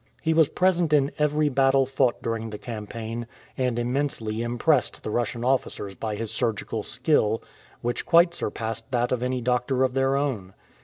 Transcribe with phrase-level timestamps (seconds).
[0.19, 5.45] He was present in every battle fought during the campaign, and immensely impressed the Russian
[5.45, 7.43] officers by his surgical skill,
[7.81, 10.55] which quite surpassed that of any doctor of their own.